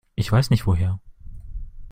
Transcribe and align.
Ich 0.15 0.31
weiß 0.31 0.49
nicht 0.49 0.65
woher. 0.65 0.99